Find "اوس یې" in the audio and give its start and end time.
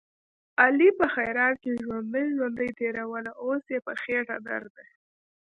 3.43-3.79